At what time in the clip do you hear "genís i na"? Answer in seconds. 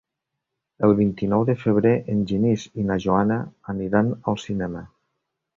2.33-2.99